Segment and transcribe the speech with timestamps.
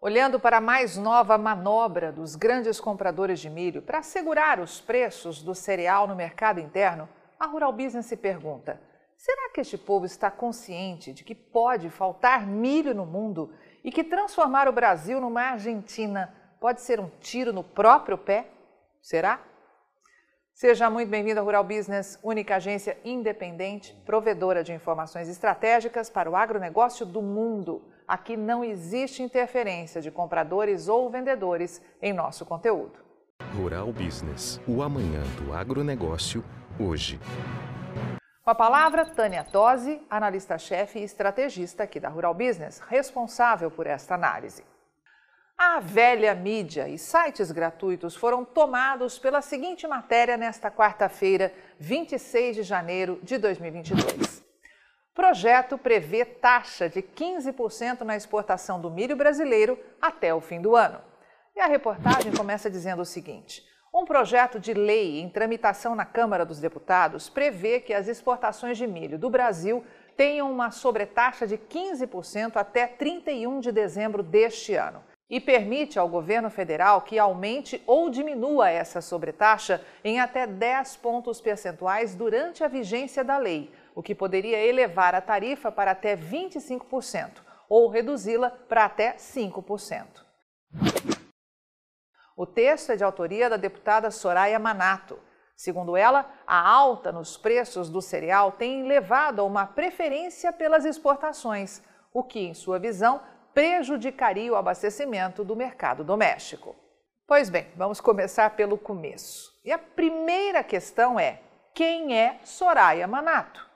[0.00, 5.42] Olhando para a mais nova manobra dos grandes compradores de milho para assegurar os preços
[5.42, 8.80] do cereal no mercado interno, a Rural Business se pergunta:
[9.16, 14.04] será que este povo está consciente de que pode faltar milho no mundo e que
[14.04, 18.46] transformar o Brasil numa Argentina pode ser um tiro no próprio pé?
[19.02, 19.40] Será?
[20.54, 26.36] Seja muito bem-vindo à Rural Business, única agência independente, provedora de informações estratégicas para o
[26.36, 27.82] agronegócio do mundo.
[28.08, 32.98] Aqui não existe interferência de compradores ou vendedores em nosso conteúdo.
[33.54, 36.42] Rural Business, o amanhã do agronegócio,
[36.80, 37.20] hoje.
[38.42, 44.14] Com a palavra, Tânia Tosi, analista-chefe e estrategista aqui da Rural Business, responsável por esta
[44.14, 44.64] análise.
[45.58, 52.62] A velha mídia e sites gratuitos foram tomados pela seguinte matéria nesta quarta-feira, 26 de
[52.62, 54.47] janeiro de 2022.
[55.18, 61.00] Projeto prevê taxa de 15% na exportação do milho brasileiro até o fim do ano.
[61.56, 66.46] E a reportagem começa dizendo o seguinte: um projeto de lei em tramitação na Câmara
[66.46, 69.84] dos Deputados prevê que as exportações de milho do Brasil
[70.16, 76.48] tenham uma sobretaxa de 15% até 31 de dezembro deste ano e permite ao governo
[76.48, 83.24] federal que aumente ou diminua essa sobretaxa em até 10 pontos percentuais durante a vigência
[83.24, 89.14] da lei, o que poderia elevar a tarifa para até 25% ou reduzi-la para até
[89.14, 90.06] 5%.
[92.36, 95.18] O texto é de autoria da deputada Soraya Manato.
[95.56, 101.82] Segundo ela, a alta nos preços do cereal tem levado a uma preferência pelas exportações,
[102.14, 103.20] o que, em sua visão,
[103.52, 106.76] prejudicaria o abastecimento do mercado doméstico.
[107.26, 109.52] Pois bem, vamos começar pelo começo.
[109.64, 111.42] E a primeira questão é:
[111.74, 113.67] quem é Soraya Manato?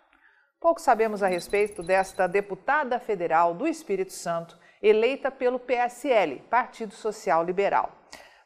[0.63, 7.43] Pouco sabemos a respeito desta deputada federal do Espírito Santo, eleita pelo PSL, Partido Social
[7.43, 7.91] Liberal.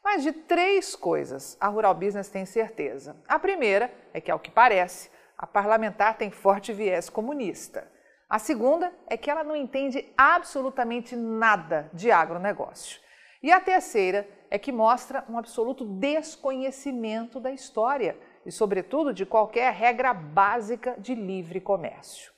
[0.03, 3.15] Mas de três coisas a Rural Business tem certeza.
[3.29, 7.87] A primeira é que, ao que parece, a parlamentar tem forte viés comunista.
[8.31, 12.99] A segunda é que ela não entende absolutamente nada de agronegócio.
[13.43, 18.17] E a terceira é que mostra um absoluto desconhecimento da história
[18.47, 22.33] e, sobretudo, de qualquer regra básica de livre comércio.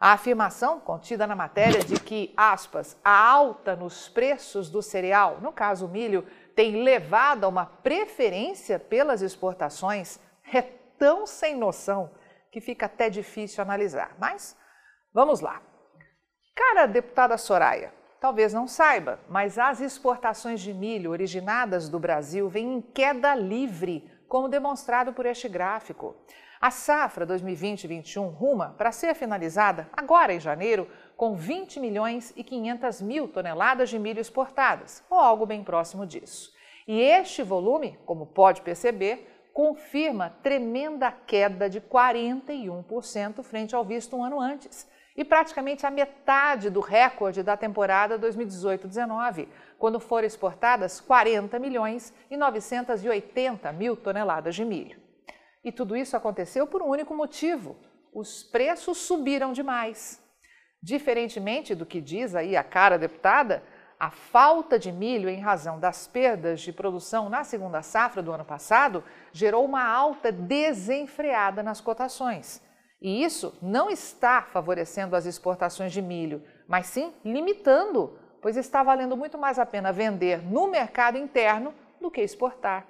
[0.00, 5.52] A afirmação contida na matéria de que, aspas, a alta nos preços do cereal, no
[5.52, 10.18] caso o milho, tem levado a uma preferência pelas exportações
[10.52, 12.10] é tão sem noção
[12.50, 14.14] que fica até difícil analisar.
[14.18, 14.56] Mas
[15.12, 15.60] vamos lá.
[16.54, 22.74] Cara, deputada Soraya, talvez não saiba, mas as exportações de milho originadas do Brasil vêm
[22.74, 26.14] em queda livre como demonstrado por este gráfico.
[26.60, 33.02] A safra 2020-21 ruma para ser finalizada agora em janeiro com 20 milhões e 500
[33.02, 36.54] mil toneladas de milho exportadas, ou algo bem próximo disso.
[36.88, 44.22] E este volume, como pode perceber, confirma tremenda queda de 41% frente ao visto um
[44.24, 49.48] ano antes e praticamente a metade do recorde da temporada 2018-19,
[49.78, 55.00] quando foram exportadas 40 milhões e 980 mil toneladas de milho.
[55.64, 57.76] E tudo isso aconteceu por um único motivo:
[58.12, 60.22] os preços subiram demais.
[60.82, 63.62] Diferentemente do que diz aí a cara deputada,
[63.98, 68.44] a falta de milho em razão das perdas de produção na segunda safra do ano
[68.44, 72.62] passado gerou uma alta desenfreada nas cotações.
[73.00, 79.16] E isso não está favorecendo as exportações de milho, mas sim limitando pois está valendo
[79.16, 82.86] muito mais a pena vender no mercado interno do que exportar.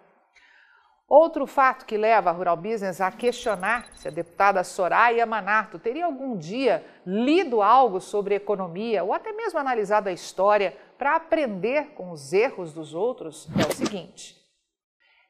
[1.09, 6.05] Outro fato que leva a Rural Business a questionar se a deputada Soraya Manato teria
[6.05, 12.11] algum dia lido algo sobre economia ou até mesmo analisado a história para aprender com
[12.11, 14.37] os erros dos outros é o seguinte: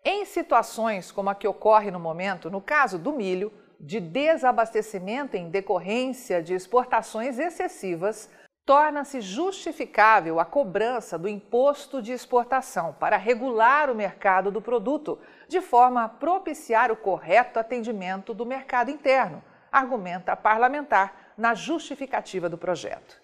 [0.03, 5.51] em situações como a que ocorre no momento, no caso do milho, de desabastecimento em
[5.51, 8.31] decorrência de exportações excessivas,
[8.67, 15.61] torna-se justificável a cobrança do imposto de exportação para regular o mercado do produto, de
[15.61, 22.59] forma a propiciar o correto atendimento do mercado interno, argumenta a parlamentar na justificativa do
[22.59, 23.23] projeto.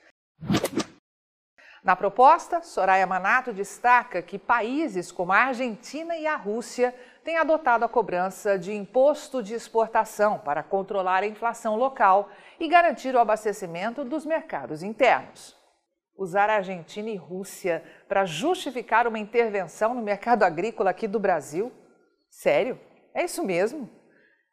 [1.82, 7.84] Na proposta, Soraya Manato destaca que países como a Argentina e a Rússia têm adotado
[7.84, 12.28] a cobrança de imposto de exportação para controlar a inflação local
[12.58, 15.56] e garantir o abastecimento dos mercados internos.
[16.16, 21.72] Usar a Argentina e Rússia para justificar uma intervenção no mercado agrícola aqui do Brasil?
[22.28, 22.78] Sério?
[23.14, 23.88] É isso mesmo?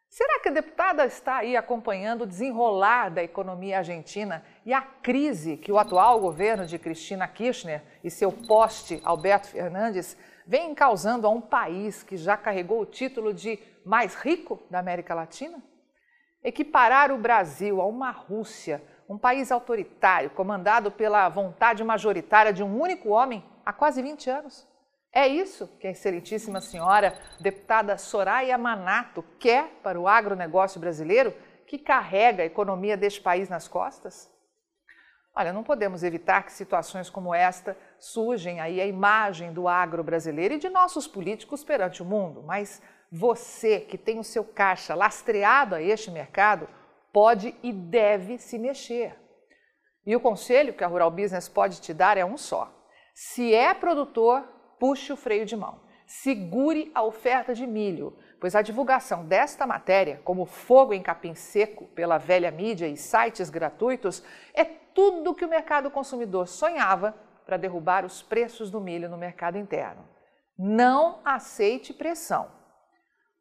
[0.08, 5.56] Será que a deputada está aí acompanhando o desenrolar da economia argentina e a crise
[5.56, 10.16] que o atual governo de Cristina Kirchner e seu poste Alberto Fernandes
[10.50, 13.56] vem causando a um país que já carregou o título de
[13.86, 15.62] mais rico da América Latina?
[16.42, 22.80] Equiparar o Brasil a uma Rússia, um país autoritário comandado pela vontade majoritária de um
[22.80, 24.68] único homem há quase 20 anos?
[25.12, 31.32] É isso que a excelentíssima senhora deputada Soraya Manato quer para o agronegócio brasileiro
[31.64, 34.28] que carrega a economia deste país nas costas?
[35.40, 40.52] Olha, não podemos evitar que situações como esta surgem aí a imagem do agro brasileiro
[40.52, 45.74] e de nossos políticos perante o mundo, mas você que tem o seu caixa lastreado
[45.74, 46.68] a este mercado
[47.10, 49.16] pode e deve se mexer.
[50.04, 52.70] E o conselho que a Rural Business pode te dar é um só.
[53.14, 54.42] Se é produtor,
[54.78, 55.80] puxe o freio de mão.
[56.06, 61.84] Segure a oferta de milho, pois a divulgação desta matéria, como fogo em capim seco
[61.88, 67.14] pela velha mídia e sites gratuitos, é tudo que o mercado consumidor sonhava
[67.44, 70.08] para derrubar os preços do milho no mercado interno.
[70.58, 72.48] Não aceite pressão.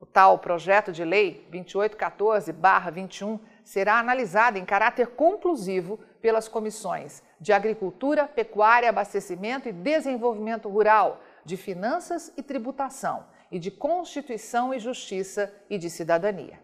[0.01, 8.27] O tal projeto de lei 2814-21 será analisado em caráter conclusivo pelas comissões de Agricultura,
[8.27, 15.77] Pecuária, Abastecimento e Desenvolvimento Rural, de Finanças e Tributação e de Constituição e Justiça e
[15.77, 16.59] de Cidadania.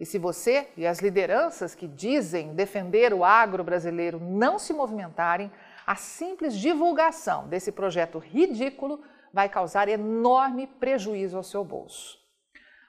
[0.00, 5.50] E se você e as lideranças que dizem defender o agro brasileiro não se movimentarem,
[5.86, 9.02] a simples divulgação desse projeto ridículo
[9.32, 12.16] vai causar enorme prejuízo ao seu bolso.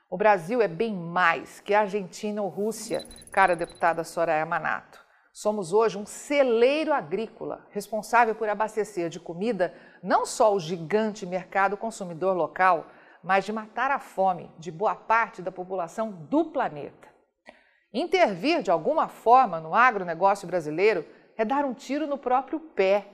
[0.10, 5.00] O Brasil é bem mais que Argentina ou Rússia, cara deputada Soraya Manato.
[5.32, 9.74] Somos hoje um celeiro agrícola responsável por abastecer de comida
[10.04, 12.88] não só o gigante mercado consumidor local,
[13.24, 17.08] mas de matar a fome de boa parte da população do planeta.
[17.94, 21.06] Intervir de alguma forma no agronegócio brasileiro
[21.36, 23.08] é dar um tiro no próprio pé,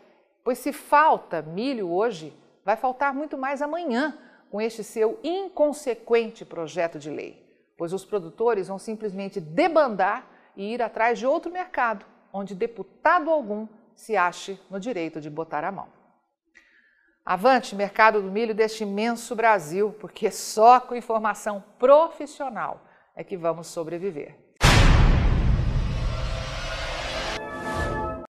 [0.43, 4.17] pois se falta milho hoje, vai faltar muito mais amanhã
[4.49, 7.41] com este seu inconsequente projeto de lei,
[7.77, 13.67] pois os produtores vão simplesmente debandar e ir atrás de outro mercado, onde deputado algum
[13.95, 15.94] se ache no direito de botar a mão.
[17.27, 22.86] Avante, mercado do milho deste imenso Brasil, porque só com informação profissional
[23.16, 24.36] é que vamos sobreviver.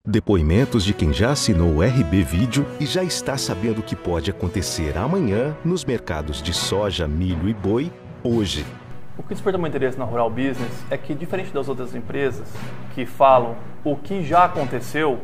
[0.03, 4.31] Depoimentos de quem já assinou o RB Vídeo e já está sabendo o que pode
[4.31, 7.93] acontecer amanhã nos mercados de soja, milho e boi
[8.25, 8.65] hoje.
[9.19, 12.49] O que desperta meu interesse na Rural Business é que, diferente das outras empresas
[12.95, 13.55] que falam
[13.85, 15.21] o que já aconteceu,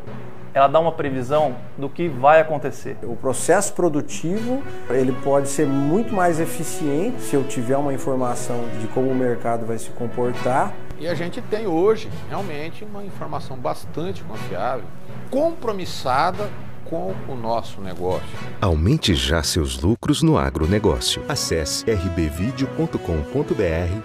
[0.55, 2.97] ela dá uma previsão do que vai acontecer.
[3.03, 8.87] O processo produtivo ele pode ser muito mais eficiente se eu tiver uma informação de
[8.87, 10.73] como o mercado vai se comportar.
[10.97, 14.85] E a gente tem hoje realmente uma informação bastante confiável,
[15.29, 16.49] compromissada
[16.85, 18.25] com o nosso negócio.
[18.61, 21.21] Aumente já seus lucros no agronegócio.
[21.27, 22.95] Acesse rbvideo.com.br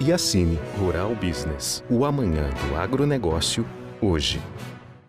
[0.01, 1.85] e assine Rural Business.
[1.89, 3.65] O amanhã do agronegócio,
[4.01, 4.41] hoje.